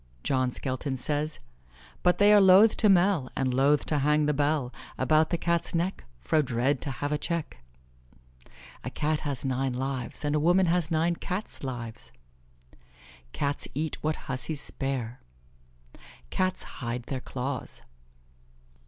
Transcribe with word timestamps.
John 0.23 0.49
Skelton 0.49 0.97
says: 0.97 1.37
"But 2.01 2.17
they 2.17 2.33
are 2.33 2.41
lothe 2.41 2.71
to 2.77 2.89
mel, 2.89 3.29
And 3.35 3.53
lothe 3.53 3.85
to 3.85 3.99
hang 3.99 4.25
the 4.25 4.33
bel 4.33 4.73
About 4.97 5.29
the 5.29 5.37
Catte's 5.37 5.75
neck, 5.75 6.05
Fro 6.19 6.41
dred 6.41 6.81
to 6.81 6.89
have 6.89 7.11
a 7.11 7.19
checke" 7.19 7.59
"A 8.83 8.89
Cat 8.89 9.19
has 9.19 9.45
nine 9.45 9.73
lives, 9.73 10.25
and 10.25 10.33
a 10.33 10.39
woman 10.39 10.65
has 10.65 10.89
nine 10.89 11.17
Cats' 11.17 11.63
lives." 11.63 12.11
"Cats 13.31 13.67
eat 13.75 14.01
what 14.03 14.25
hussies 14.25 14.59
spare." 14.59 15.21
"Cats 16.31 16.63
hide 16.81 17.03
their 17.03 17.21
claws." 17.21 17.83